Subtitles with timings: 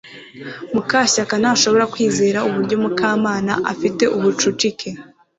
[0.73, 4.89] Mukashyaka ntashobora kwizera uburyo Mukamana afite ubucucike